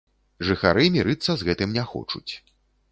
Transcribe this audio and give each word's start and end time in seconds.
Жыхары 0.47 0.87
мірыцца 0.97 1.31
з 1.43 1.51
гэтым 1.51 1.79
не 1.81 1.89
хочуць. 1.95 2.33